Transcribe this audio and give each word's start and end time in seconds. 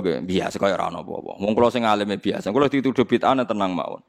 kula 0.00 0.24
biasa 0.24 0.56
kaya 0.58 0.74
ora 0.78 0.90
ono 0.90 1.02
apa-apa. 1.04 1.32
Wong 1.42 1.52
kula 1.52 1.68
sing 1.68 1.84
alime 1.84 2.16
biasa. 2.16 2.50
Kula 2.50 2.70
dituduh 2.70 3.06
bid'ah 3.06 3.34
tenang 3.44 3.72
mawon. 3.74 4.02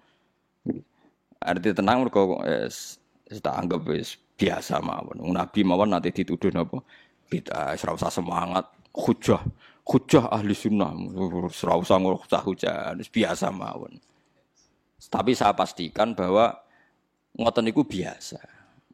Arti 1.39 1.71
tenang 1.71 2.04
mergo 2.04 2.43
wis 2.43 3.00
tak 3.41 3.55
anggap 3.55 3.86
wis 3.88 4.20
biasa 4.38 4.80
mawon. 4.84 5.23
Nabi 5.31 5.63
mawon 5.63 5.94
nanti 5.94 6.12
dituduh 6.12 6.52
napa 6.52 6.84
bid'ah, 7.30 7.77
ora 7.77 7.91
usah 7.94 8.09
semangat, 8.09 8.66
hujah, 8.89 9.39
hujah 9.86 10.25
ahli 10.34 10.57
sunnah, 10.57 10.89
ora 11.13 11.77
usah 11.77 11.98
ngurus 12.02 12.26
hujah, 12.26 12.98
biasa 12.98 13.53
mawon. 13.53 14.02
Tapi 14.99 15.31
saya 15.38 15.53
pastikan 15.55 16.17
bahwa 16.17 16.58
ngoten 17.38 17.70
niku 17.70 17.85
biasa. 17.85 18.41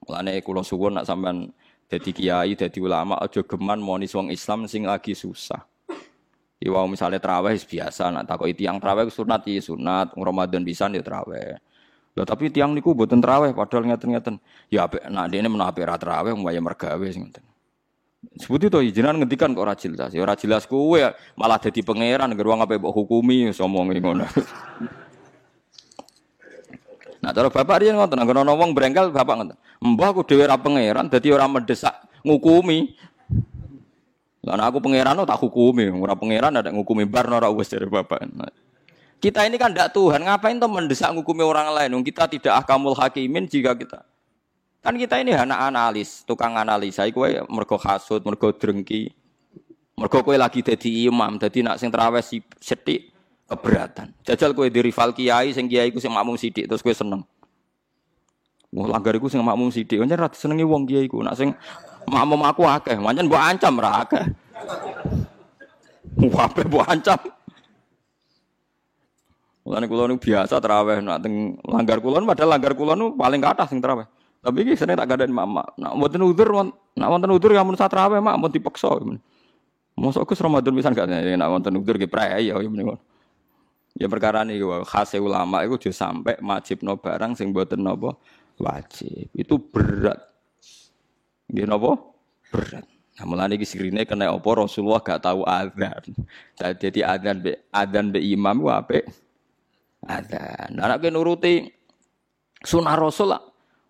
Mulane 0.05 0.37
kula 0.45 0.61
suwun 0.61 1.01
nak 1.01 1.09
sampean 1.09 1.49
dadi 1.89 2.13
kiai, 2.13 2.53
dadi 2.53 2.77
ulama 2.77 3.17
aja 3.17 3.41
geman 3.41 3.81
moni 3.81 4.05
wong 4.05 4.29
Islam 4.29 4.69
sing 4.69 4.85
lagi 4.85 5.17
susah. 5.17 5.65
Iwa 6.63 6.87
misalnya 6.87 7.19
terawih 7.19 7.59
biasa, 7.59 8.15
nak 8.15 8.31
takoki 8.31 8.55
tiang 8.55 8.79
terawih 8.79 9.11
sunat 9.11 9.43
ya 9.43 9.59
sunat, 9.59 10.15
Ramadan 10.15 10.63
bisa 10.63 10.87
ya 10.87 11.03
terawih. 11.03 11.59
Lah 12.15 12.23
tapi 12.23 12.47
tiang 12.47 12.71
niku 12.71 12.95
buatan 12.95 13.19
terawih 13.19 13.51
padahal 13.51 13.91
ngeten-ngeten. 13.91 14.39
Ya 14.71 14.87
apik 14.87 15.03
nak 15.11 15.27
dene 15.27 15.51
menawa 15.51 15.75
apik 15.75 15.83
ra 15.83 15.99
terawih 15.99 16.31
mbaya 16.31 16.63
mergawe 16.63 17.07
sing 17.11 17.27
ngeten. 17.27 17.43
Sebut 18.39 18.71
itu 18.71 18.79
izinan 18.81 19.19
ngentikan 19.19 19.51
kok 19.51 19.63
ora 19.67 19.75
jelas. 19.75 20.15
Ya 20.15 20.23
ora 20.23 20.39
jelas 20.39 20.63
kowe 20.63 20.95
malah 21.35 21.59
dadi 21.59 21.83
pangeran 21.83 22.31
geruang 22.39 22.63
apa 22.63 22.79
mbok 22.79 22.93
hukumi 22.95 23.51
somongi 23.51 23.99
ngono. 23.99 24.25
Nah, 27.25 27.33
cara 27.33 27.49
bapak 27.49 27.81
dia 27.81 27.89
ngotot, 27.89 28.21
nggak 28.21 28.37
ngomong 28.37 28.77
berengkel 28.77 29.09
bapak 29.09 29.33
ngotot. 29.33 29.57
Mbah 29.81 30.13
aku 30.13 30.21
dewi 30.29 30.45
ra 30.45 30.61
pangeran, 30.61 31.09
jadi 31.09 31.33
orang 31.33 31.57
mendesak 31.57 32.05
ngukumi. 32.21 32.93
Lah 34.45 34.69
aku 34.69 34.77
pangeran 34.77 35.17
tak 35.25 35.41
hukumi, 35.41 35.89
ora 35.89 36.13
pangeran 36.13 36.53
ada 36.53 36.69
ngukumi 36.69 37.09
bar 37.09 37.25
ora 37.25 37.49
wis 37.49 37.73
dari 37.73 37.89
bapak. 37.89 38.29
Nah, 38.29 38.53
kita 39.17 39.41
ini 39.49 39.57
kan 39.57 39.73
tidak 39.73 39.89
Tuhan, 39.97 40.21
ngapain 40.21 40.61
tuh 40.61 40.69
mendesak 40.69 41.09
ngukumi 41.17 41.41
orang 41.41 41.73
lain? 41.73 41.97
Kita 42.05 42.29
tidak 42.29 42.61
akamul 42.61 42.93
hakimin 42.93 43.49
jika 43.49 43.73
kita 43.73 44.05
kan 44.85 44.93
kita 45.01 45.17
ini 45.17 45.33
anak 45.33 45.73
analis, 45.73 46.21
tukang 46.29 46.53
analisa. 46.53 47.09
Iku 47.09 47.25
mergo 47.49 47.81
hasud, 47.81 48.21
mergo 48.21 48.53
drengki, 48.53 49.09
mergo 49.97 50.21
kue 50.21 50.37
lagi 50.37 50.61
jadi 50.61 51.09
imam, 51.09 51.41
jadi 51.41 51.65
nak 51.65 51.81
sing 51.81 51.89
terawih 51.89 52.21
setik 52.61 53.09
keberatan. 53.49 54.13
Jajal 54.21 54.53
kue 54.53 54.69
di 54.69 54.85
rival 54.85 55.17
kiai, 55.17 55.57
sing 55.57 55.65
kiai 55.65 55.89
ku 55.89 55.97
sing 55.97 56.13
makmum 56.13 56.37
sidik, 56.37 56.69
terus 56.69 56.85
kue 56.85 56.93
seneng. 56.93 57.25
Wah 58.69 58.85
langgar 58.85 59.17
iku 59.17 59.25
sing 59.25 59.41
makmum 59.41 59.73
sidik, 59.73 59.97
pancen 59.97 60.21
ra 60.21 60.29
senengi 60.29 60.61
wong 60.61 60.85
kiai 60.85 61.09
ku, 61.09 61.25
nak 61.25 61.33
sing 61.33 61.57
makmum 62.07 62.41
aku 62.45 62.63
akeh, 62.65 62.97
pancen 62.97 63.25
mbok 63.27 63.41
ancam 63.41 63.73
ra 63.81 64.05
akeh. 64.05 64.25
Wah, 66.31 66.47
mbok 66.47 66.85
ancam. 66.87 67.19
Mulane 69.65 69.89
kula 69.89 70.05
nu 70.05 70.21
biasa 70.21 70.61
terawih 70.61 71.01
nak 71.01 71.25
teng 71.25 71.57
langgar 71.65 71.97
kula 71.97 72.21
padahal 72.21 72.53
langgar 72.53 72.77
kula 72.77 72.93
nu 72.93 73.17
paling 73.17 73.41
atas 73.41 73.73
sing 73.73 73.81
terawih. 73.81 74.05
Tapi 74.45 74.61
iki 74.61 74.77
sene 74.77 74.93
tak 74.93 75.09
gadain 75.09 75.33
mama. 75.33 75.65
Nak 75.81 75.97
wonten 75.97 76.21
udzur, 76.21 76.53
nak 76.93 77.09
wonten 77.09 77.33
udzur 77.33 77.49
ya 77.49 77.65
mun 77.65 77.73
terawih 77.73 78.21
mak 78.21 78.37
mun 78.37 78.53
dipaksa. 78.53 78.93
Mosok 79.97 80.29
Gus 80.29 80.43
Ramadan 80.43 80.69
pisan 80.77 80.93
gak 80.93 81.09
nak 81.09 81.49
wonten 81.49 81.81
udzur 81.81 81.97
ki 81.97 82.05
prei 82.05 82.45
ya 82.45 82.61
mending. 82.61 82.93
Ya 83.97 84.05
perkara 84.05 84.45
ini 84.45 84.61
khas 84.85 85.17
ulama 85.17 85.65
itu 85.65 85.89
juga 85.89 85.97
sampai 85.97 86.37
wajib 86.43 86.83
no 86.85 87.01
barang 87.01 87.33
sing 87.33 87.49
buatan 87.49 87.81
nopo 87.81 88.21
wajib. 88.61 89.33
Itu 89.33 89.57
berat. 89.57 90.34
Dia 91.49 91.65
nopo 91.69 92.17
berat. 92.49 92.85
Nah, 93.15 93.23
mulane 93.23 93.55
sirine 93.63 94.03
kena 94.03 94.27
apa 94.27 94.49
Rasulullah 94.51 94.99
gak 94.99 95.23
tahu 95.23 95.47
adzan. 95.47 96.03
Jadi 96.59 96.99
adzan 96.99 97.39
be 97.39 97.63
adzan 97.71 98.11
be 98.11 98.19
imam 98.19 98.59
ku 98.59 98.67
apik 98.67 99.07
adzan. 100.03 100.75
Nah, 100.75 100.91
nek 100.91 100.99
nuruti 101.07 101.63
sunah 102.59 102.95
Rasul 102.99 103.31
lah. 103.31 103.43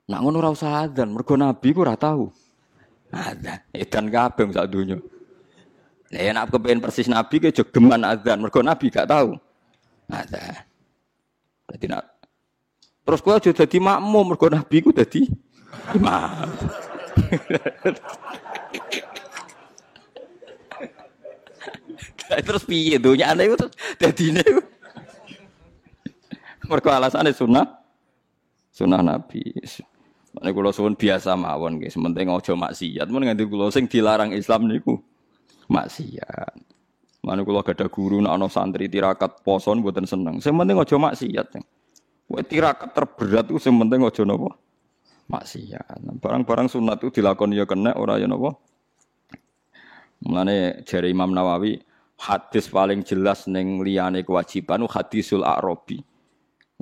Nak 0.05 0.19
ngono 0.21 0.37
ora 0.37 0.53
usah 0.53 0.85
mergo 1.09 1.33
nabi 1.33 1.73
ku 1.73 1.81
ora 1.81 1.97
tahu. 1.97 2.29
Adzan, 3.09 3.59
edan 3.73 4.05
kabeh 4.13 4.45
sak 4.53 4.69
donya. 4.69 5.01
Lah 6.13 6.21
ya 6.21 6.31
nak 6.37 6.53
kepen 6.53 6.77
persis 6.77 7.09
nabi 7.09 7.41
ke 7.41 7.49
jogeman 7.49 8.05
adzan, 8.05 8.37
mergo 8.45 8.61
nabi 8.61 8.93
gak 8.93 9.09
tahu. 9.09 9.33
Adzan. 10.05 10.61
Dadi 11.65 11.85
nak 11.89 12.13
Terus 13.05 13.21
aja 13.21 13.49
dadi 13.53 13.77
makmum 13.77 14.33
mergo 14.33 14.49
nabi 14.49 14.81
ku 14.81 14.89
dadi 14.89 15.29
imam. 15.93 16.49
terus 22.45 22.67
piye 22.67 22.99
donya 22.99 23.31
ana 23.31 23.47
iku 23.47 23.55
dadine 24.01 24.43
mergo 26.67 26.89
alasane 26.91 27.31
sunah 27.31 27.65
sunah 28.73 29.01
nabi 29.01 29.41
Nek 30.35 30.51
kula 30.51 30.75
suwun 30.75 30.99
biasa 30.99 31.31
mawon 31.39 31.79
nggih, 31.79 31.87
sementing 31.87 32.27
aja 32.27 32.59
maksiat. 32.59 33.07
Mun 33.07 33.23
nganti 33.23 33.47
kula 33.47 33.71
sing 33.71 33.87
dilarang 33.87 34.35
Islam 34.35 34.67
niku 34.67 34.99
maksiat. 35.71 36.59
Mana 37.23 37.47
kula 37.47 37.63
gada 37.63 37.87
guru 37.87 38.19
nek 38.19 38.35
ana 38.35 38.51
santri 38.51 38.91
tirakat 38.91 39.39
poso 39.47 39.71
mboten 39.71 40.03
seneng. 40.03 40.43
Sing 40.43 40.51
penting 40.59 40.75
aja 40.75 40.99
maksiat. 40.99 41.55
Kowe 42.25 42.41
tirakat 42.43 42.91
terberat 42.91 43.47
ku 43.47 43.61
sing 43.61 43.79
penting 43.79 44.03
aja 44.03 44.27
napa? 44.27 44.49
Maksiat. 45.25 46.21
Barang-barang 46.21 46.69
sunat 46.69 47.01
itu 47.01 47.21
dilakoni 47.21 47.57
ya 47.57 47.65
kena 47.65 47.97
ora 47.97 48.21
ya 48.21 48.29
napa? 48.29 48.53
Mulane 50.21 50.85
jari 50.85 51.11
Imam 51.13 51.33
Nawawi 51.33 51.81
hadis 52.15 52.69
paling 52.71 53.03
jelas 53.03 53.49
ning 53.49 53.81
liyane 53.83 54.23
kewajiban 54.23 54.85
hadisul 54.87 55.43
Arabi. 55.43 56.01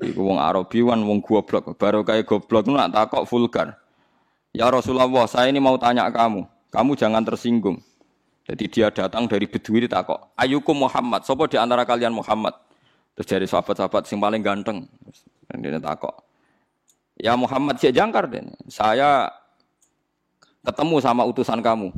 Iku 0.02 0.26
wong 0.26 0.42
Arabi 0.42 0.82
wan 0.82 1.06
wong 1.06 1.22
goblok, 1.22 1.78
baru 1.78 2.02
kayak 2.02 2.26
goblok 2.26 2.66
nak 2.68 2.92
takok 2.92 3.30
vulgar. 3.30 3.78
Ya 4.54 4.70
Rasulullah, 4.70 5.26
saya 5.26 5.50
ini 5.50 5.62
mau 5.62 5.78
tanya 5.78 6.10
kamu. 6.10 6.46
Kamu 6.70 6.92
jangan 6.98 7.22
tersinggung. 7.26 7.82
Jadi 8.44 8.66
dia 8.68 8.92
datang 8.92 9.30
dari 9.30 9.48
Bedui 9.48 9.86
takok, 9.88 10.34
"Ayukum 10.36 10.76
Muhammad, 10.76 11.24
sapa 11.24 11.48
di 11.48 11.56
antara 11.56 11.88
kalian 11.88 12.12
Muhammad?" 12.12 12.54
Terus 13.14 13.28
dari 13.30 13.46
sahabat-sahabat 13.46 14.10
yang 14.10 14.20
paling 14.20 14.42
ganteng. 14.42 14.90
Dan 15.48 15.62
dia 15.62 15.78
takok, 15.78 16.33
"Ya 17.20 17.34
Muhammad, 17.38 17.78
si 17.78 17.90
jangkar 17.94 18.30
den. 18.30 18.54
Saya 18.70 19.30
ketemu 20.64 20.96
sama 21.04 21.28
utusan 21.28 21.60
kamu. 21.60 21.92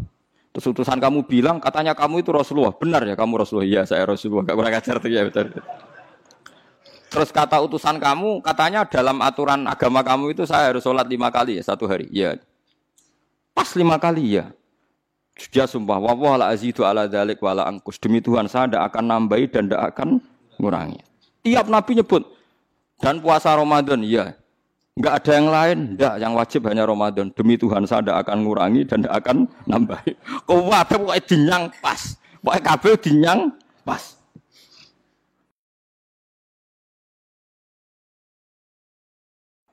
Terus 0.56 0.72
utusan 0.72 1.04
kamu 1.04 1.28
bilang 1.28 1.60
katanya 1.60 1.92
kamu 1.92 2.24
itu 2.24 2.32
Rasulullah. 2.32 2.72
Benar 2.72 3.04
ya 3.04 3.20
kamu 3.20 3.44
Rasulullah? 3.44 3.68
Iya, 3.68 3.82
saya 3.84 4.08
Rasulullah. 4.08 4.48
Gak 4.48 4.56
kurang 4.56 4.72
ajar 4.72 4.96
tuh 5.04 5.12
ya 5.12 5.22
betul. 5.28 5.52
Terus 7.12 7.30
kata 7.32 7.60
utusan 7.64 7.96
kamu, 8.00 8.44
katanya 8.44 8.88
dalam 8.88 9.20
aturan 9.20 9.68
agama 9.68 10.04
kamu 10.04 10.36
itu 10.36 10.44
saya 10.44 10.72
harus 10.72 10.84
sholat 10.84 11.08
lima 11.08 11.32
kali 11.32 11.60
ya 11.60 11.64
satu 11.64 11.88
hari. 11.88 12.08
Ya. 12.12 12.40
Pas 13.56 13.72
lima 13.76 13.96
kali 14.00 14.40
ya. 14.40 14.52
Dia 15.52 15.68
sumpah, 15.68 16.00
wawah 16.00 16.40
la 16.40 16.46
azidu 16.56 16.88
ala 16.88 17.12
dalik 17.12 17.44
wala 17.44 17.68
angkus. 17.68 18.00
Demi 18.00 18.24
Tuhan 18.24 18.48
saya 18.48 18.72
tidak 18.72 18.96
akan 18.96 19.04
nambahi 19.12 19.52
dan 19.52 19.68
tidak 19.68 19.84
akan 19.92 20.24
ngurangi. 20.60 21.00
Tiap 21.44 21.68
Nabi 21.68 22.00
nyebut. 22.00 22.24
Dan 22.96 23.20
puasa 23.20 23.52
Ramadan, 23.52 24.00
ya. 24.08 24.40
Enggak 24.96 25.14
ada 25.20 25.32
yang 25.36 25.50
lain, 25.52 25.78
enggak. 25.92 26.16
Yang 26.24 26.34
wajib 26.40 26.62
hanya 26.72 26.84
Ramadan. 26.88 27.28
Demi 27.36 27.60
Tuhan 27.60 27.84
saya 27.84 28.00
tidak 28.00 28.18
akan 28.24 28.38
ngurangi 28.48 28.88
dan 28.88 29.04
tidak 29.04 29.16
akan 29.20 29.38
nambahi. 29.68 30.12
Kau 30.48 30.72
wadah 30.72 30.96
pokoknya 30.96 31.24
dinyang 31.28 31.64
pas. 31.84 32.02
Pokoknya 32.40 32.62
kabel 32.64 32.96
dinyang 33.04 33.40
pas. 33.84 34.16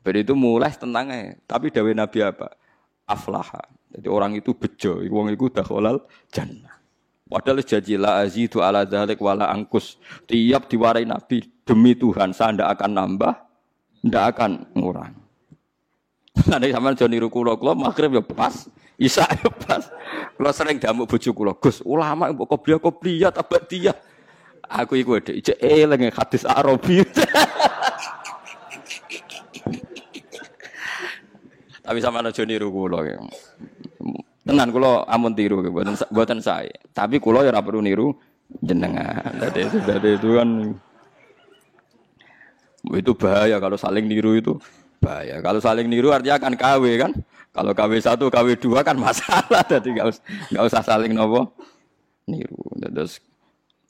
Berarti 0.02 0.26
itu 0.26 0.34
mulai 0.34 0.74
tentangnya. 0.74 1.38
Tapi 1.46 1.70
dawe 1.70 1.90
Nabi 1.94 2.18
apa? 2.26 2.58
Aflaha. 3.06 3.62
Jadi 3.94 4.08
orang 4.10 4.34
itu 4.34 4.50
bejo, 4.58 4.98
wong 5.06 5.30
itu 5.30 5.46
dakhalal 5.54 6.02
jannah. 6.34 6.82
Padahal 7.30 7.62
janji 7.62 7.94
la 7.94 8.26
azidu 8.26 8.58
ala 8.58 8.82
dzalik 8.82 9.22
wala 9.22 9.46
angkus. 9.54 10.02
Tiap 10.26 10.66
diwarai 10.66 11.06
Nabi 11.06 11.46
demi 11.62 11.94
Tuhan 11.94 12.34
saya 12.34 12.58
ndak 12.58 12.68
akan 12.76 12.90
nambah, 12.90 13.32
ndak 14.02 14.36
akan 14.36 14.66
ngurang. 14.74 15.14
Nanti 16.48 16.72
sama 16.72 16.96
Joni 16.96 17.20
Rukulo 17.20 17.60
kulo 17.60 17.76
maghrib 17.76 18.16
ya 18.16 18.22
pas, 18.24 18.66
Isa 18.96 19.28
ya 19.28 19.50
pas. 19.52 19.84
Kulo 20.34 20.50
sering 20.50 20.80
damu 20.80 21.04
bojo 21.04 21.30
kulo, 21.36 21.52
Gus, 21.60 21.84
ulama 21.84 22.32
mbok 22.32 22.56
kopiah 22.56 22.80
kopiah 22.80 23.30
dia. 23.68 23.92
Aku 24.72 24.96
iku 24.96 25.20
dhek, 25.20 25.36
ijek 25.36 25.58
eling 25.60 26.08
hadis 26.08 26.48
Arabi. 26.48 27.04
Tapi 31.82 31.98
sama 31.98 32.22
aja 32.22 32.42
niru 32.46 32.72
kula 32.72 33.04
ya. 33.04 33.20
Tenan 34.48 34.72
kula 34.72 35.04
amun 35.10 35.36
tiru 35.36 35.60
mboten 35.60 35.98
mboten 36.08 36.38
saya. 36.40 36.72
Tapi 36.94 37.20
kula 37.20 37.44
ya 37.44 37.52
perlu 37.60 37.84
niru 37.84 38.16
jenengan. 38.62 39.34
Dadi 39.36 39.66
itu 39.66 39.78
dadi 39.82 40.16
itu 40.16 40.28
kan 40.38 40.48
itu 42.96 43.12
bahaya 43.16 43.56
kalau 43.58 43.76
saling 43.76 44.04
niru 44.04 44.36
itu 44.36 44.56
bahaya. 45.02 45.42
Kalau 45.42 45.58
saling 45.58 45.90
niru 45.90 46.14
artinya 46.14 46.38
akan 46.38 46.54
KW 46.54 46.84
kan. 47.02 47.12
Kalau 47.52 47.72
KW 47.76 47.92
satu, 48.00 48.32
KW 48.32 48.56
dua 48.56 48.80
kan 48.86 48.96
masalah. 48.96 49.66
Jadi 49.72 49.98
nggak 49.98 50.08
usah 50.08 50.62
usah 50.62 50.82
saling 50.86 51.12
nopo 51.12 51.52
niru. 52.30 52.62
Terus 52.78 53.18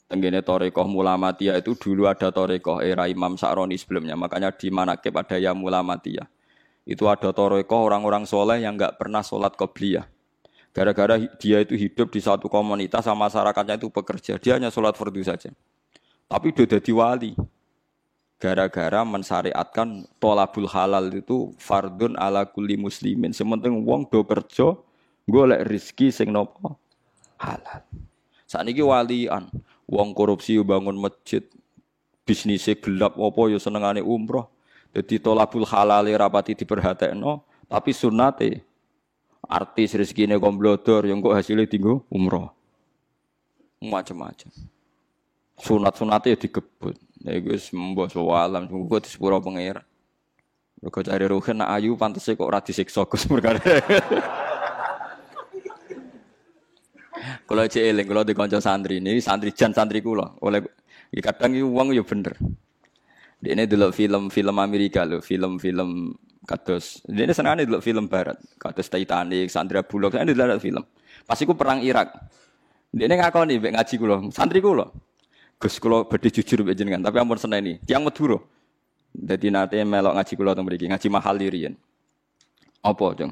Tenggene 0.09 0.45
Torekoh 0.45 0.85
Mulamatia 0.85 1.57
itu 1.57 1.73
dulu 1.73 2.05
ada 2.05 2.29
Torekoh 2.29 2.83
era 2.83 3.09
Imam 3.09 3.33
Sa'roni 3.33 3.79
sebelumnya. 3.79 4.13
Makanya 4.13 4.53
di 4.53 4.67
Manakib 4.69 5.15
ada 5.15 5.37
ya 5.39 5.55
Mulamatia. 5.55 6.27
Itu 6.83 7.07
ada 7.07 7.31
Torekoh 7.31 7.87
orang-orang 7.87 8.27
soleh 8.27 8.61
yang 8.61 8.75
nggak 8.75 8.99
pernah 8.99 9.23
sholat 9.23 9.55
qobliyah. 9.55 10.05
Gara-gara 10.73 11.21
dia 11.37 11.61
itu 11.61 11.77
hidup 11.77 12.09
di 12.09 12.17
satu 12.17 12.49
komunitas 12.49 13.05
sama 13.05 13.29
masyarakatnya 13.29 13.77
itu 13.77 13.93
bekerja. 13.93 14.41
Dia 14.41 14.57
hanya 14.57 14.73
sholat 14.73 14.97
fardu 14.97 15.21
saja. 15.21 15.53
Tapi 16.25 16.49
udah 16.49 16.65
jadi 16.65 16.91
wali. 16.91 17.31
Gara-gara 18.43 19.07
mensyariatkan 19.07 20.03
tolabul 20.19 20.67
halal 20.67 21.07
itu 21.15 21.55
fardun 21.55 22.19
ala 22.19 22.43
kulli 22.43 22.75
muslimin. 22.75 23.31
Sementing 23.31 23.87
wong 23.87 24.03
do 24.11 24.19
kerja, 24.27 24.75
golek 25.31 25.63
rizki 25.63 26.11
sing 26.11 26.27
nopo 26.35 26.75
halal. 27.39 27.87
Saat 28.43 28.67
ini 28.67 28.83
walian, 28.83 29.47
Wong 29.87 30.15
korupsi 30.15 30.55
bangun 30.63 30.95
masjid, 30.95 31.43
bisnisnya 32.23 32.79
gelap 32.79 33.19
apa 33.19 33.41
ya 33.51 33.59
senengane 33.59 33.99
umroh. 33.99 34.47
Jadi 34.95 35.19
tolabul 35.19 35.67
halal 35.67 36.05
rapati 36.07 36.55
diperhatekno, 36.55 37.43
tapi 37.67 37.91
sunate 37.91 38.61
artis 39.43 39.97
rezekine 39.97 40.39
komblodor 40.39 41.03
yang 41.03 41.19
kok 41.19 41.35
hasilnya 41.35 41.67
tinggu 41.67 41.99
umroh. 42.07 42.53
Macam-macam. 43.83 44.49
Sunat-sunate 45.59 46.33
ya 46.33 46.37
digebut. 46.39 46.95
Ya 47.23 47.39
guys 47.39 47.71
mbok 47.71 48.11
alam, 48.35 48.67
gue 48.67 48.99
di 48.99 49.07
sepuro 49.07 49.39
pengira. 49.39 49.79
Mergo 50.83 50.99
cari 50.99 51.23
ruhen 51.23 51.63
nak 51.63 51.71
ayu 51.79 51.95
pantese 51.95 52.35
kok 52.35 52.43
ora 52.43 52.59
disiksa 52.59 53.07
Gus 53.07 53.23
perkara. 53.23 53.63
Kalau 57.47 57.63
cek 57.71 57.79
eling, 57.79 58.03
kalau 58.03 58.27
di 58.27 58.35
konco 58.35 58.59
santri 58.59 58.99
ini 58.99 59.23
santri 59.23 59.55
jan 59.55 59.71
santri 59.71 60.03
kula. 60.03 60.35
Oleh 60.43 60.67
kadang 61.23 61.55
itu 61.55 61.63
uang 61.63 61.95
ya 61.95 62.03
bener. 62.03 62.35
Dia 63.39 63.55
ini 63.55 63.71
dulu 63.71 63.95
film-film 63.95 64.55
Amerika 64.59 65.07
loh, 65.07 65.23
film-film 65.23 66.11
kados. 66.43 67.07
Dia 67.07 67.23
ini 67.23 67.31
senang 67.31 67.63
dulu 67.63 67.79
film 67.79 68.11
Barat, 68.11 68.35
kados 68.59 68.91
Titanic, 68.91 69.47
Sandra 69.47 69.87
Bullock, 69.87 70.19
ini 70.19 70.35
dulu 70.35 70.59
film. 70.59 70.83
Pas 71.23 71.39
iku 71.39 71.55
perang 71.55 71.79
Irak. 71.79 72.11
Dia 72.91 73.07
ini 73.07 73.15
nih, 73.15 73.71
ngaji 73.71 73.95
kulo, 73.95 74.27
santri 74.35 74.59
kulo. 74.59 75.12
Gus 75.59 75.79
kulo 75.79 76.03
berdiri 76.07 76.43
jujur 76.43 76.63
mbek 76.63 76.75
jenengan, 76.75 77.01
tapi 77.03 77.17
ampun 77.19 77.39
seneng 77.39 77.63
ini, 77.63 77.73
tiang 77.83 78.03
Madura. 78.03 78.37
Jadi 79.13 79.53
nanti 79.53 79.77
melok 79.85 80.13
ngaji 80.17 80.33
kulo 80.33 80.51
teng 80.57 80.65
mriki, 80.65 80.85
ngaji 80.89 81.07
mahal 81.07 81.35
dirian. 81.37 81.73
Apa, 82.83 83.15
Jeng? 83.15 83.31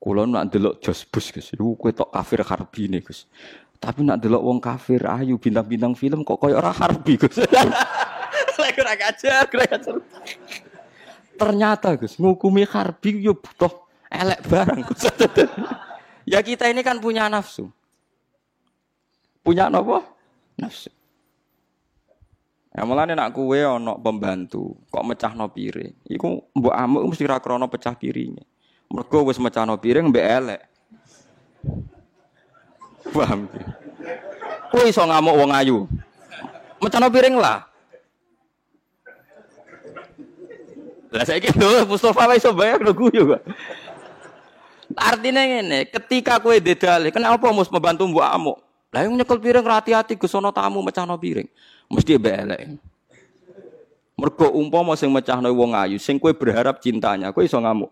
Kulo 0.00 0.24
nak 0.24 0.48
delok 0.48 0.80
jos 0.80 1.04
bus 1.04 1.28
Gus. 1.28 1.52
Iku 1.52 1.76
kowe 1.76 1.92
tok 1.92 2.08
kafir 2.08 2.40
harbi 2.40 2.88
nih 2.88 3.04
Gus. 3.04 3.28
Tapi 3.76 4.00
nak 4.00 4.20
delok 4.20 4.40
wong 4.40 4.58
kafir 4.60 5.04
ayu 5.04 5.36
bintang-bintang 5.36 5.92
film 5.92 6.24
kok 6.24 6.40
koyo 6.40 6.56
ora 6.56 6.72
harbi 6.72 7.20
Gus. 7.20 7.36
Lek 8.60 8.76
ora 8.80 8.94
kajar, 8.96 9.44
ora 9.44 9.66
kajar. 9.68 9.94
Ternyata 11.36 11.88
Gus 12.00 12.16
ngukumi 12.16 12.64
harbi 12.64 13.20
yo 13.20 13.36
butuh 13.36 13.72
elek 14.08 14.40
barang 14.48 14.80
Gus. 14.88 15.04
ya 16.32 16.40
kita 16.40 16.72
ini 16.72 16.80
kan 16.80 16.96
punya 16.96 17.28
nafsu. 17.28 17.68
Punya 19.44 19.68
apa? 19.68 20.04
Nafsu. 20.60 20.92
Ya 22.70 22.86
mulane 22.86 23.18
nak 23.18 23.34
kue 23.34 23.66
ono 23.66 23.98
pembantu, 23.98 24.78
kok 24.94 25.02
mecah 25.02 25.34
no 25.34 25.50
piring. 25.50 25.90
Iku 26.06 26.54
mbok 26.54 26.70
amuk 26.70 27.02
mesti 27.10 27.26
ra 27.26 27.42
krana 27.42 27.66
pecah 27.66 27.98
piringnya. 27.98 28.46
Mergo 28.94 29.26
wis 29.26 29.42
mecano 29.42 29.74
piring 29.74 30.06
mbek 30.06 30.26
elek. 30.38 30.62
Paham? 33.10 33.50
Kowe 34.70 34.86
iso 34.86 35.02
ngamuk 35.02 35.34
wong 35.34 35.50
ayu. 35.50 35.78
Mecano 36.78 37.10
piring 37.10 37.34
lah. 37.42 37.66
Lah 41.10 41.26
saiki 41.26 41.50
lho 41.58 41.90
Mustofa 41.90 42.30
wis 42.30 42.38
iso 42.38 42.54
bayar 42.54 42.78
lho 42.78 42.94
guyu 42.94 43.34
kok. 43.34 43.42
Artinya 44.94 45.42
ngene, 45.42 45.90
ketika 45.90 46.38
kowe 46.38 46.54
dedale, 46.58 47.10
kenapa 47.10 47.50
mus 47.50 47.70
membantu 47.70 48.06
mbok 48.06 48.26
amuk? 48.30 48.58
Lah 48.90 49.06
yang 49.06 49.14
nyekel 49.14 49.38
piring 49.38 49.62
hati-hati 49.62 50.18
Gus 50.18 50.34
ana 50.34 50.50
tamu 50.50 50.82
mecano 50.82 51.14
piring. 51.14 51.46
Mesti 51.90 52.18
mbek 52.18 52.36
elek. 52.46 52.60
Mergo 54.18 54.50
umpama 54.52 54.98
sing 54.98 55.08
mecahno 55.14 55.48
wong 55.54 55.72
ayu, 55.72 55.96
sing 55.96 56.18
kowe 56.18 56.34
berharap 56.34 56.82
cintanya, 56.82 57.30
kowe 57.30 57.40
iso 57.40 57.56
ngamuk. 57.56 57.88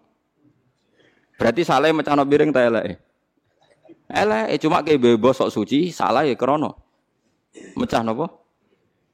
Berarti 1.38 1.62
salah 1.62 1.94
mecano 1.94 2.26
piring 2.26 2.50
ta 2.50 2.66
elek. 2.66 2.98
Elek 4.10 4.58
cuma 4.58 4.82
kayak 4.82 4.98
bebas 4.98 5.38
sok 5.38 5.54
suci, 5.54 5.94
salah 5.94 6.26
ya 6.26 6.34
krono. 6.34 6.74
Mecah 7.78 8.02
nopo? 8.02 8.26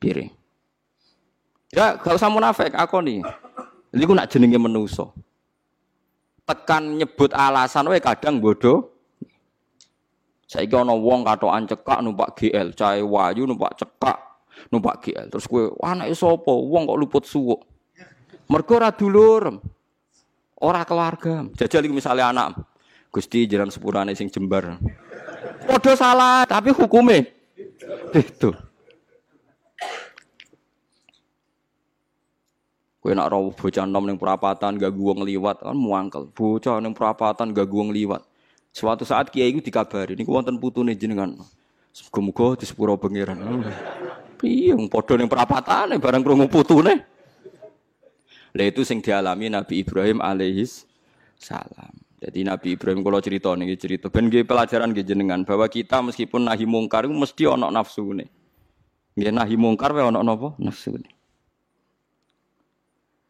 Piring. 0.00 0.32
Ya 1.75 1.98
kalau 1.98 2.16
usah 2.16 2.30
munafik 2.30 2.72
aku 2.72 3.02
nih. 3.02 3.20
Ini 3.94 4.02
aku 4.06 4.14
nak 4.14 4.30
jenenge 4.30 4.58
menuso. 4.58 5.10
Tekan 6.46 6.98
nyebut 6.98 7.34
alasan 7.34 7.90
wae 7.90 7.98
kadang 7.98 8.38
bodoh. 8.38 8.94
Saiki 10.44 10.76
ana 10.76 10.93
wong 10.93 11.25
katokan 11.25 11.64
cekak 11.64 11.99
numpak 12.05 12.37
GL, 12.37 12.76
cahe 12.76 13.00
wayu 13.00 13.49
numpak 13.49 13.81
cekak 13.81 14.19
numpak 14.69 15.00
GL. 15.00 15.26
Terus 15.32 15.49
kowe 15.49 15.73
anake 15.82 16.12
sapa? 16.12 16.52
Wong 16.52 16.85
kok 16.85 16.99
luput 17.00 17.25
suwuk. 17.25 17.61
Mergo 18.49 18.76
ora 18.76 18.93
dulur. 18.93 19.56
Ora 20.61 20.85
keluarga. 20.85 21.49
Jajal 21.56 21.88
misalnya 21.88 22.31
anak. 22.31 22.61
Gusti 23.08 23.46
jalan 23.46 23.70
sepurane 23.70 24.12
sing 24.12 24.26
jembar. 24.26 24.76
Podo 25.64 25.93
salah, 25.94 26.43
tapi 26.44 26.75
hukume 26.75 27.31
itu. 28.12 28.50
Kowe 33.05 33.12
nak 33.12 33.37
rawuh 33.37 33.52
bocah 33.52 33.85
nom 33.85 34.08
ning 34.08 34.17
perapatan 34.17 34.81
gak 34.81 34.97
guwong 34.97 35.29
liwat 35.29 35.61
kan 35.61 35.76
muangkel. 35.76 36.32
Bocah 36.32 36.81
ning 36.81 36.97
perapatan 36.97 37.52
gak 37.52 37.69
guwong 37.69 37.93
liwat. 37.93 38.25
Suatu 38.75 39.06
saat 39.06 39.31
kiai 39.31 39.55
itu 39.55 39.62
dikabari 39.62 40.19
niku 40.19 40.35
wonten 40.35 40.59
putune 40.59 40.99
jenengan. 40.99 41.38
Muga-muga 41.94 42.59
di 42.59 42.67
sepuro 42.67 42.99
pangeran. 42.99 43.38
Iya, 44.43 44.75
padha 44.91 45.15
ning 45.15 45.31
perapatane 45.31 46.03
barang 46.03 46.23
krungu 46.26 46.50
putune. 46.50 47.06
Lah 48.50 48.67
itu 48.67 48.82
sing 48.82 48.99
dialami 48.99 49.47
Nabi 49.47 49.87
Ibrahim 49.87 50.19
alaihis 50.19 50.90
salam. 51.38 51.95
Jadi 52.19 52.43
Nabi 52.43 52.75
Ibrahim 52.75 53.07
kalau 53.07 53.23
cerita 53.23 53.54
nih 53.54 53.78
cerita 53.78 54.11
ben 54.11 54.26
pelajaran 54.26 54.90
nggih 54.90 55.07
jenengan 55.07 55.47
bahwa 55.47 55.71
kita 55.71 56.02
meskipun 56.02 56.50
nahi 56.50 56.66
mungkar 56.66 57.07
mesti 57.07 57.47
ono 57.47 57.71
nafsu 57.71 58.11
nih. 58.11 58.26
Nggih 59.14 59.31
nahi 59.31 59.54
mungkar 59.54 59.95
wae 59.95 60.02
ono 60.02 60.19
napa? 60.19 60.59
Nafsu 60.59 60.99
nih. 60.99 61.14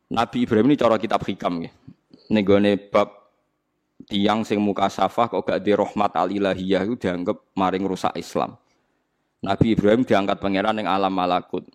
Nabi 0.08 0.48
Ibrahim 0.48 0.72
ini 0.72 0.76
cara 0.80 0.96
kitab 0.96 1.20
hikam 1.20 1.60
nggih. 1.60 1.72
Ning 2.32 2.44
bab 2.88 3.23
tiang 4.10 4.42
sing 4.42 4.58
muka 4.60 4.90
safah 4.90 5.30
kok 5.30 5.46
gak 5.46 5.62
di 5.62 5.72
rahmat 5.72 6.12
alilahiyah 6.18 6.82
itu 6.84 6.94
dianggap 6.98 7.36
maring 7.54 7.84
rusak 7.86 8.12
Islam. 8.18 8.58
Nabi 9.44 9.76
Ibrahim 9.76 10.02
diangkat 10.08 10.40
pangeran 10.40 10.80
yang 10.80 10.88
alam 10.88 11.12
malakut. 11.12 11.68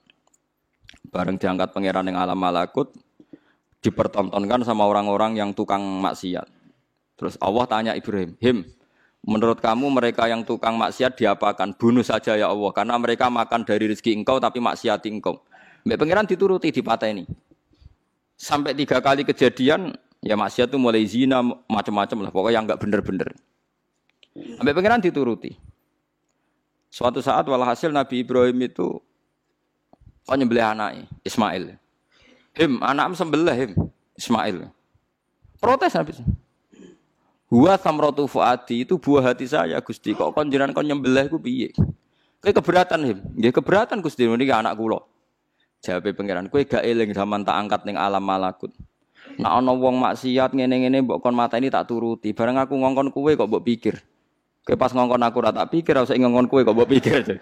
Bareng 1.10 1.38
diangkat 1.38 1.70
pangeran 1.70 2.06
yang 2.10 2.18
alam 2.18 2.38
malakut, 2.38 2.90
dipertontonkan 3.82 4.66
sama 4.66 4.86
orang-orang 4.90 5.38
yang 5.38 5.54
tukang 5.54 5.82
maksiat. 5.82 6.50
Terus 7.18 7.36
Allah 7.42 7.66
tanya 7.70 7.92
Ibrahim, 7.94 8.34
Him, 8.42 8.58
menurut 9.22 9.62
kamu 9.62 9.86
mereka 9.90 10.26
yang 10.26 10.42
tukang 10.42 10.78
maksiat 10.82 11.18
diapakan? 11.18 11.78
Bunuh 11.78 12.06
saja 12.06 12.34
ya 12.34 12.50
Allah, 12.50 12.72
karena 12.74 12.96
mereka 12.98 13.30
makan 13.30 13.66
dari 13.66 13.90
rezeki 13.90 14.22
engkau 14.22 14.42
tapi 14.42 14.58
maksiat 14.58 15.06
engkau. 15.10 15.42
Mbak 15.86 15.98
pangeran 15.98 16.26
dituruti 16.28 16.74
di 16.74 16.82
ini. 16.82 17.24
Sampai 18.40 18.72
tiga 18.72 19.04
kali 19.04 19.28
kejadian, 19.28 19.94
ya 20.20 20.36
maksiat 20.36 20.72
itu 20.72 20.78
mulai 20.80 21.04
zina 21.08 21.44
macam-macam 21.68 22.18
lah, 22.28 22.32
pokoknya 22.32 22.56
yang 22.56 22.64
nggak 22.68 22.80
bener-bener. 22.80 23.30
Mbak 24.36 24.74
pangeran 24.76 25.02
dituruti. 25.04 25.56
Suatu 26.90 27.22
saat 27.22 27.46
walhasil 27.46 27.94
Nabi 27.94 28.26
Ibrahim 28.26 28.66
itu 28.66 28.98
kok 30.26 30.38
nyembelih 30.38 30.66
anaknya, 30.66 31.06
Ismail. 31.22 31.78
Him, 32.58 32.82
anak 32.82 33.14
sembelah 33.14 33.56
him, 33.56 33.78
Ismail. 34.18 34.74
Protes 35.62 35.94
habis. 35.94 36.18
Huwa 37.50 37.74
samratu 37.82 38.30
fuadi 38.30 38.86
itu 38.86 39.02
buah 39.02 39.34
hati 39.34 39.50
saya 39.50 39.82
Gusti. 39.82 40.14
Kok 40.14 40.38
kon 40.38 40.54
jenengan 40.54 40.70
kon 40.70 40.86
nyembelih 40.86 41.26
ku 41.34 41.42
piye? 41.42 41.74
Kowe 42.40 42.54
keberatan 42.54 43.02
him. 43.02 43.18
Nggih 43.36 43.54
keberatan 43.58 44.06
Gusti 44.06 44.30
niki 44.30 44.54
anak 44.54 44.78
kula. 44.78 45.02
Jawabe 45.82 46.14
pangeran, 46.14 46.46
kowe 46.48 46.62
gak 46.62 46.86
eling 46.86 47.10
zaman 47.12 47.42
tak 47.42 47.58
angkat 47.58 47.82
ning 47.90 47.98
alam 47.98 48.22
malakut. 48.22 48.70
Nak 49.40 49.52
ana 49.64 49.72
wong 49.72 50.04
maksiat 50.04 50.52
ngene-ngene 50.52 51.08
mbok 51.08 51.24
kon 51.24 51.32
mateni 51.32 51.72
tak 51.72 51.88
turuti. 51.88 52.36
Bareng 52.36 52.60
aku 52.60 52.76
ngongkon 52.76 53.16
kowe 53.16 53.32
kok 53.32 53.48
mbok 53.48 53.64
pikir. 53.64 53.96
Kowe 54.68 54.76
pas 54.76 54.92
ngongkon 54.92 55.24
aku 55.24 55.38
ora 55.40 55.56
tak 55.56 55.72
pikir, 55.72 55.96
ora 55.96 56.04
usah 56.04 56.20
ngongkon 56.20 56.48
kowe 56.52 56.62
kok 56.68 56.76
mbok 56.76 56.90
pikir. 56.92 57.40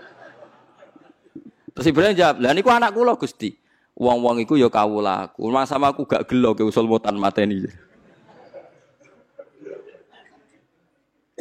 Terus 1.73 1.87
Ibrahim 1.89 2.17
jawab, 2.17 2.41
"Lah 2.41 2.51
niku 2.57 2.69
anak 2.73 2.93
kula 2.93 3.13
Gusti." 3.17 3.53
Wong-wong 3.97 4.41
iku 4.45 4.57
ya 4.57 4.69
kawulaku. 4.69 5.49
Mas 5.49 5.73
sama 5.73 5.89
aku 5.89 6.05
gak 6.05 6.29
gelo 6.29 6.53
ke 6.53 6.61
usul 6.61 6.85
mutan 6.85 7.17
mateni. 7.17 7.65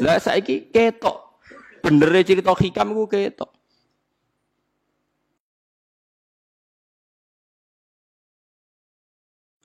Lah 0.01 0.17
saiki 0.21 0.73
ketok. 0.73 1.41
Bener 1.85 2.13
cerita 2.25 2.53
hikam 2.53 2.97
iku 2.97 3.05
ketok. 3.09 3.56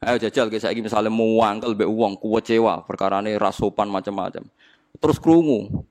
Ayo 0.02 0.18
jajal 0.18 0.50
kayak 0.50 0.66
saiki 0.66 0.82
misalnya 0.82 1.14
mau 1.14 1.30
wangkel 1.46 1.78
be 1.78 1.86
uang 1.86 2.18
kecewa 2.18 2.82
perkara 2.90 3.22
ini 3.22 3.38
rasopan 3.38 3.86
macam-macam. 3.86 4.50
Terus 4.98 5.22
krungu. 5.22 5.86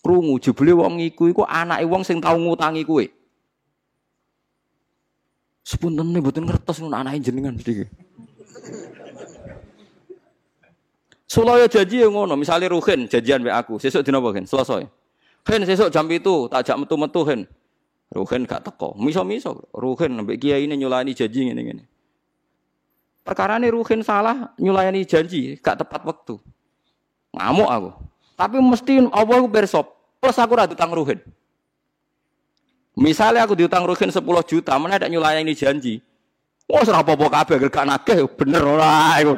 Krungu 0.00 0.40
jebule 0.40 0.72
wong 0.72 1.04
iku 1.04 1.28
iku 1.28 1.44
anake 1.44 1.84
wong 1.84 2.00
sing 2.00 2.16
tau 2.16 2.40
ngutangi 2.40 2.88
kowe. 2.88 3.04
Sepunten 5.60 6.16
mboten 6.16 6.48
ngertos 6.48 6.80
ngono 6.80 6.96
anake 6.96 7.28
jenengan 7.28 7.60
mesti. 7.60 7.84
Sulaya 11.28 11.68
janji 11.68 12.00
yang 12.00 12.16
ngono, 12.16 12.40
misalnya 12.40 12.72
Ruhin 12.72 13.04
janjian 13.04 13.44
be 13.44 13.52
aku, 13.52 13.76
sesuk 13.76 14.00
dina 14.00 14.16
apa 14.16 14.32
kan? 14.32 14.48
Selasa. 14.48 14.80
Hen 15.44 15.60
sesuk 15.68 15.92
jam 15.92 16.08
itu 16.08 16.48
tak 16.48 16.64
jak 16.64 16.80
metu-metu 16.80 17.20
hen. 17.28 17.44
Ruhin 18.16 18.48
gak 18.48 18.64
teko. 18.64 18.96
Miso-miso 18.96 19.68
Ruhin 19.76 20.24
mbek 20.24 20.40
kiai 20.40 20.64
ini 20.64 20.80
nyulani 20.80 21.12
janji 21.12 21.52
ngene-ngene. 21.52 21.95
Perkara 23.26 23.58
ini 23.58 23.74
Ruhin 23.74 24.06
salah 24.06 24.54
nyulayani 24.54 25.02
janji, 25.02 25.58
gak 25.58 25.82
tepat 25.82 26.06
waktu. 26.06 26.38
Ngamuk 27.34 27.66
aku. 27.66 27.90
Tapi 28.38 28.56
mesti 28.62 29.02
Allah 29.10 29.36
aku 29.42 29.50
bersop. 29.50 29.98
Plus 30.22 30.38
aku 30.38 30.54
rada 30.54 30.70
utang 30.70 30.94
Ruhin. 30.94 31.18
Misalnya 32.94 33.42
aku 33.42 33.58
diutang 33.58 33.82
Ruhin 33.82 34.14
10 34.14 34.22
juta, 34.46 34.78
mana 34.78 35.02
ada 35.02 35.10
nyulayani 35.10 35.58
janji. 35.58 35.98
Oh, 36.70 36.86
serah 36.86 37.02
apa-apa 37.02 37.42
kabeh 37.42 37.66
gak 37.66 37.82
nagih, 37.82 38.30
bener 38.38 38.62
ora 38.62 39.18
iku. 39.18 39.34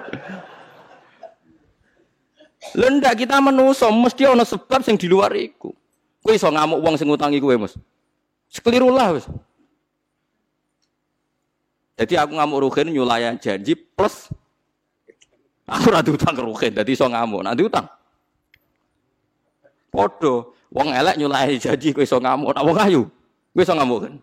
Lendak 2.77 3.25
kita 3.25 3.41
menuso 3.41 3.89
mesti 3.89 4.29
ana 4.29 4.45
sebab 4.45 4.85
sing 4.85 5.01
di 5.01 5.09
luar 5.09 5.33
iku. 5.33 5.73
Kowe 6.21 6.37
iso 6.37 6.53
ngamuk 6.53 6.85
wong 6.85 6.95
sing 7.01 7.09
ngutangi 7.09 7.41
kowe, 7.41 7.57
Mas. 7.57 7.73
Sekeliru 8.53 8.93
lah. 8.93 9.17
Jadi 11.99 12.15
aku 12.15 12.39
ngamuk 12.39 12.63
rugen 12.63 12.95
nyulayan 12.95 13.35
janji 13.43 13.75
plus 13.75 14.31
aku 15.67 15.91
ora 15.91 16.01
utang 16.07 16.39
rugen, 16.39 16.71
dadi 16.71 16.95
iso 16.95 17.11
ngamuk. 17.11 17.43
Nanti 17.43 17.67
utang. 17.67 17.91
Podo, 19.91 20.55
wong 20.71 20.95
elek 20.95 21.19
nyulayani 21.19 21.59
janji 21.59 21.91
kowe 21.91 22.07
iso 22.07 22.23
ngamuk, 22.23 22.55
nak 22.55 22.63
wong 22.63 22.79
ayu 22.79 23.03
kowe 23.51 23.63
iso 23.67 23.75
ngamuk 23.75 23.99
kan. 24.07 24.15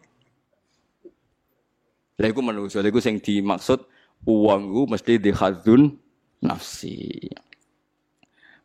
Lha 2.16 2.32
iku 2.32 2.40
manusa, 2.40 2.80
lha 2.80 2.88
iku 2.88 3.04
sing 3.04 3.20
dimaksud 3.20 3.84
uangku 4.24 4.88
mesti 4.88 5.20
dihadzun 5.20 6.00
nafsi. 6.40 7.28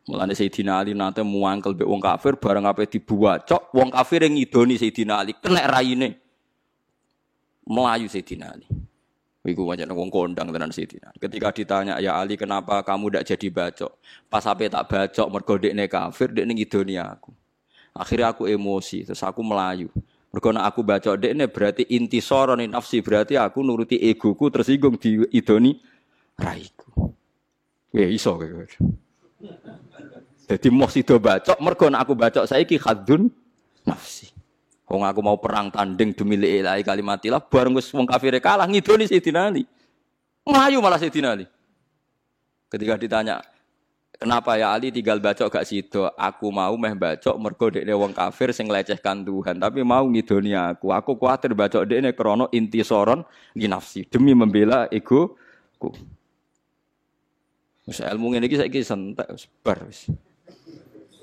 Mulane 0.07 0.33
Sayyidina 0.33 0.81
Ali 0.81 0.95
nate 0.97 1.21
muangkel 1.21 1.77
mbek 1.77 1.85
wong 1.85 2.01
kafir 2.01 2.33
bareng 2.39 2.65
ape 2.65 2.87
dibuacok, 2.87 3.75
wong 3.75 3.91
kafir 3.91 4.23
yang 4.23 4.39
ngidoni 4.39 4.79
Sayyidina 4.79 5.19
Ali 5.19 5.35
kena 5.35 5.67
raine. 5.67 6.15
Melayu 7.67 8.07
Sayyidina 8.09 8.55
Ali. 8.55 8.65
Iku 9.41 9.65
wajan 9.65 9.89
wong 9.89 10.13
kondang 10.13 10.53
tenan 10.53 10.69
Sayyidina. 10.69 11.17
Ketika 11.17 11.49
ditanya, 11.49 11.97
"Ya 11.97 12.13
Ali, 12.13 12.37
kenapa 12.37 12.85
kamu 12.85 13.09
tidak 13.09 13.25
jadi 13.25 13.47
bacok?" 13.49 13.91
Pas 14.29 14.45
ape 14.45 14.69
tak 14.69 14.85
bacok 14.85 15.27
mergo 15.33 15.57
dekne 15.57 15.89
kafir, 15.89 16.29
dekne 16.29 16.53
ngidoni 16.53 17.01
aku. 17.01 17.33
Akhirnya 17.97 18.29
aku 18.29 18.45
emosi, 18.45 19.01
terus 19.01 19.25
aku 19.25 19.41
melayu. 19.41 19.89
Mergo 20.29 20.53
aku 20.53 20.85
bacok 20.85 21.17
dekne 21.17 21.49
berarti 21.49 21.89
inti 21.89 22.21
sorone 22.21 22.69
nafsi, 22.69 23.01
berarti 23.01 23.33
aku 23.33 23.65
nuruti 23.65 23.97
egoku 23.97 24.53
tersinggung 24.53 25.01
di 25.01 25.25
idoni 25.33 25.73
raiku. 26.37 27.09
Ya 27.89 28.05
iso 28.05 28.37
gitu. 28.37 28.93
Jadi 30.45 30.67
mau 30.69 30.85
sido 30.85 31.17
bacok, 31.17 31.57
mergo 31.57 31.89
aku 31.89 32.13
bacok 32.13 32.45
saiki 32.45 32.77
khadun 32.77 33.33
nafsi. 33.89 34.29
Wong 34.91 35.07
aku 35.07 35.23
mau 35.23 35.39
perang 35.39 35.71
tanding 35.71 36.11
demi 36.11 36.35
lillahi 36.35 36.83
kalimatilah 36.83 37.39
bareng 37.47 37.79
wis 37.79 37.87
wong 37.95 38.03
kafir 38.03 38.35
kalah 38.43 38.67
ngidoni 38.67 39.07
Sayyidina 39.07 39.47
Ali. 39.47 39.63
Melayu 40.43 40.83
malah 40.83 40.99
Sayyidina 40.99 41.31
Ali. 41.31 41.47
Ketika 42.67 42.99
ditanya, 42.99 43.39
Kenapa 44.21 44.53
ya 44.53 44.69
Ali 44.69 44.93
tinggal 44.93 45.17
bacok 45.17 45.49
gak 45.49 45.65
sido? 45.65 46.05
Aku 46.13 46.53
mau 46.53 46.77
meh 46.77 46.93
bacok 46.93 47.33
mergo 47.41 47.73
dekne 47.73 47.89
wong 47.97 48.13
kafir 48.13 48.53
sing 48.53 48.69
lecehkan 48.69 49.25
Tuhan, 49.25 49.57
tapi 49.57 49.81
mau 49.81 50.05
ngidoni 50.05 50.53
aku. 50.53 50.93
Aku 50.93 51.17
kuatir 51.17 51.57
bacok 51.57 51.89
dekne 51.89 52.13
krana 52.13 52.45
intisoron 52.53 53.25
di 53.57 53.65
nafsi 53.65 54.05
demi 54.05 54.37
membela 54.37 54.85
ego 54.93 55.33
ku. 55.81 55.89
Wis 57.89 57.97
ilmu 57.97 58.37
ngene 58.37 58.45
iki 58.45 58.61
saiki 58.61 58.85
sentek 58.85 59.25
wis 59.25 59.49
bar 59.65 59.81
wis. 59.89 60.05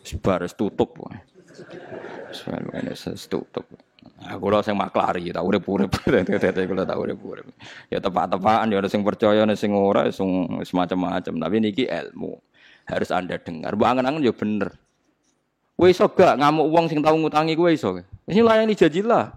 Wis 0.02 0.18
bar 0.18 0.42
wis 0.42 0.58
tutup. 0.58 0.98
Wis 0.98 1.37
ngene 2.46 2.92
wis 2.92 3.24
tutup. 3.26 3.66
Aku 4.18 4.50
lho 4.50 4.58
sing 4.66 4.74
maklari 4.74 5.30
tak 5.30 5.46
urip-urip 5.46 5.94
tete 6.26 6.64
kula 6.68 6.82
tak 6.82 6.98
urip-urip. 6.98 7.46
Ya 7.86 8.02
tepak-tepakan 8.02 8.66
ya 8.66 8.82
sing 8.90 9.06
percaya 9.06 9.46
ana 9.46 9.54
sing 9.54 9.70
ora 9.74 10.10
sing 10.10 10.48
macam-macam 10.74 11.34
tapi 11.38 11.56
niki 11.62 11.84
ilmu. 11.86 12.34
Harus 12.88 13.12
Anda 13.12 13.36
dengar. 13.36 13.76
Mbok 13.76 13.86
angen-angen 13.86 14.24
ya 14.24 14.32
bener. 14.32 14.74
Kowe 15.78 15.86
iso 15.86 16.10
gak 16.10 16.40
ngamuk 16.40 16.66
wong 16.72 16.84
sing 16.90 16.98
tau 17.04 17.14
ngutangi 17.14 17.54
kowe 17.54 17.70
iso. 17.70 17.94
Wis 18.26 18.40
layani 18.40 18.74
janji 18.74 19.04
lah. 19.04 19.30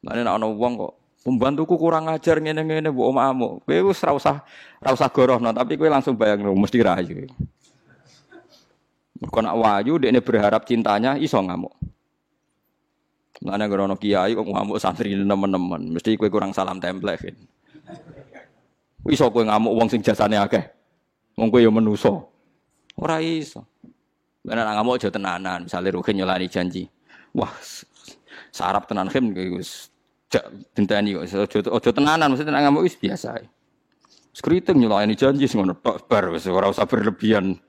Mana 0.00 0.24
ana 0.24 0.46
wong 0.46 0.72
kok 0.78 0.94
Pembantuku 1.26 1.74
kurang 1.74 2.06
ajar 2.06 2.38
ngene-ngene 2.38 2.94
mbok 2.94 3.10
omamu. 3.10 3.48
Kowe 3.66 3.90
wis 3.90 3.98
ora 4.06 4.14
usah 4.14 4.36
ora 4.78 4.94
usah 4.94 5.10
gorohno, 5.10 5.50
tapi 5.50 5.74
kowe 5.74 5.90
langsung 5.90 6.14
bayang 6.14 6.46
mesti 6.54 6.78
rayu. 6.78 7.26
Mergo 9.16 9.38
nak 9.40 9.56
wayu 9.56 9.96
dekne 9.96 10.20
berharap 10.20 10.68
cintanya 10.68 11.16
iso 11.16 11.40
ngamuk. 11.40 11.72
Mana 13.44 13.68
grono 13.68 13.96
kiai 14.00 14.32
kok 14.32 14.48
ngamuk 14.48 14.80
santri 14.80 15.12
nemen-nemen, 15.12 15.92
mesti 15.92 16.16
kowe 16.16 16.28
kurang 16.32 16.56
salam 16.56 16.80
template. 16.80 17.32
Kan. 17.32 17.36
Iso 19.12 19.28
kowe 19.28 19.44
ngamuk 19.44 19.72
wong 19.76 19.88
sing 19.92 20.00
jasane 20.00 20.40
akeh. 20.40 20.64
Wong 21.36 21.52
kowe 21.52 21.60
ya 21.60 21.68
menusa. 21.68 22.12
Ora 22.96 23.20
iso. 23.20 23.64
Bener 24.40 24.64
ngamuk 24.64 24.96
aja 24.96 25.12
tenanan, 25.12 25.68
misale 25.68 25.92
rugen 25.92 26.16
nyolani 26.16 26.48
janji. 26.48 26.88
Wah, 27.36 27.52
sarap 28.54 28.88
tenan 28.88 29.12
khim 29.12 29.36
wis 29.52 29.92
jak 30.32 30.48
dinteni 30.72 31.12
kok 31.12 31.24
aja 31.28 31.36
aja 31.44 31.90
tenanan 31.92 32.32
mesti 32.32 32.44
tenan 32.48 32.64
ngamuk 32.64 32.88
wis 32.88 32.96
biasa. 32.96 33.36
Skriting 34.32 34.80
nyolani 34.80 35.12
janji 35.12 35.44
ngono 35.52 35.76
tok 35.76 36.08
bar 36.08 36.32
wis 36.32 36.48
ora 36.48 36.72
usah 36.72 36.88
berlebihan. 36.88 37.60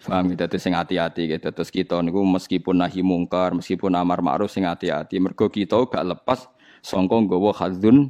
Paham 0.00 0.32
gitu, 0.32 0.44
terus 0.48 0.64
sing 0.64 0.72
hati-hati 0.72 1.28
gitu. 1.28 1.48
Terus 1.52 1.68
kita 1.68 2.00
niku 2.00 2.24
meskipun 2.24 2.80
nahi 2.80 3.04
mungkar, 3.04 3.52
meskipun 3.52 3.92
amar 3.92 4.24
ma'ruf 4.24 4.48
sing 4.48 4.64
hati-hati. 4.64 5.20
Mergo 5.20 5.52
kita 5.52 5.76
gak 5.84 6.04
lepas 6.04 6.48
songko 6.80 7.28
nggawa 7.28 7.52
hadzun 7.52 8.08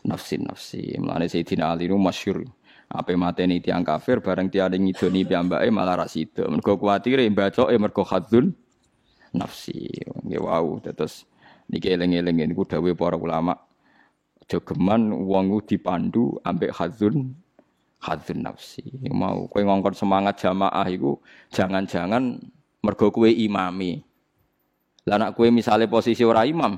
nafsi 0.00 0.40
nafsi. 0.40 0.96
Mulane 0.96 1.28
Sayyidina 1.28 1.76
Ali 1.76 1.92
niku 1.92 2.00
masyhur. 2.00 2.48
Apa 2.90 3.14
mateni 3.14 3.62
tiang 3.62 3.86
kafir 3.86 4.18
bareng 4.18 4.50
tiada 4.50 4.74
ngidoni 4.74 5.28
piyambake 5.28 5.68
malah 5.68 6.02
ra 6.02 6.06
sida. 6.08 6.48
Mergo 6.48 6.80
kuwatire 6.80 7.28
bacoke 7.28 7.76
mergo 7.76 8.02
hadzun 8.02 8.56
nafsi. 9.36 9.92
Nggih 10.24 10.40
wau 10.40 10.80
terus 10.80 11.28
Niki 11.70 11.94
eling-eling 11.94 12.50
niku 12.50 12.66
dawuh 12.66 12.98
para 12.98 13.14
ulama. 13.14 13.54
Aja 14.42 14.58
geman 14.58 15.14
wong 15.14 15.62
dipandu 15.62 16.42
ambek 16.42 16.74
hadzun 16.74 17.38
hadzun 18.00 18.40
nafsi. 18.44 18.82
Mau 19.12 19.46
kowe 19.46 19.60
ngongkon 19.60 19.94
semangat 19.94 20.40
jamaah 20.40 20.88
iku 20.88 21.20
jangan-jangan 21.52 22.40
mergo 22.80 23.12
kowe 23.12 23.28
imami. 23.28 24.00
Lah 25.04 25.16
nek 25.20 25.36
kowe 25.36 25.48
misale 25.52 25.88
posisi 25.88 26.24
ora 26.24 26.44
imam, 26.48 26.76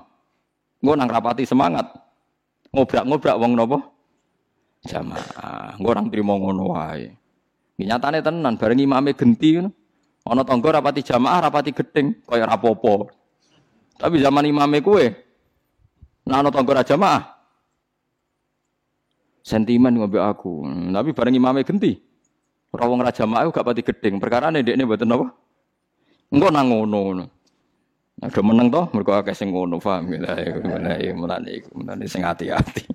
engko 0.83 0.93
nang 0.95 1.11
rapati 1.11 1.47
semangat. 1.47 1.91
Ngobrak-ngobrak 2.73 3.37
wong 3.37 3.53
napa? 3.55 3.79
Jamaah. 4.87 5.79
Engko 5.79 5.89
orang 5.89 6.07
trimo 6.11 6.35
ngono 6.39 6.75
wae. 6.75 7.11
Nyatane 7.83 8.23
tenan 8.23 8.55
bareng 8.59 8.79
imame 8.79 9.15
genti 9.15 9.59
ngono. 9.59 9.71
Ana 10.23 10.47
rapati 10.47 11.03
jamaah, 11.03 11.51
rapati 11.51 11.75
gedeng, 11.75 12.23
kaya 12.23 12.47
rapopo. 12.47 13.11
Tapi 13.99 14.23
zaman 14.23 14.47
imame 14.47 14.79
kue, 14.79 15.11
nah 16.27 16.43
ana 16.43 16.51
tangga 16.55 16.87
jamaah. 16.87 17.32
Sentimen 19.43 19.99
ngombe 19.99 20.23
aku. 20.23 20.63
Tapi 20.95 21.11
bareng 21.11 21.35
imame 21.35 21.67
genti. 21.67 21.99
Ora 22.73 22.89
wong 22.89 23.05
ra 23.05 23.13
jamaah 23.13 23.51
gak 23.51 23.67
pati 23.67 23.83
gedeng. 23.85 24.17
Perkara 24.23 24.49
ndekne 24.49 24.87
mboten 24.87 25.11
napa? 25.11 25.29
Engko 26.33 26.49
nang 26.49 26.73
ngono. 26.73 27.29
Ada 28.23 28.39
meneng 28.39 28.71
toh 28.71 28.87
mergo 28.95 29.13
akeh 29.19 29.35
sing 29.35 29.51
ngono, 29.51 29.83
paham 29.83 30.15
ya. 30.15 30.23
Mulane 30.63 31.11
mulane 31.13 31.53
mulane 31.75 32.05
sing 32.07 32.23
hati-hati. 32.23 32.87